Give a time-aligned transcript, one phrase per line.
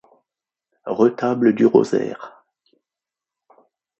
[0.87, 2.43] Retable du Rosaire.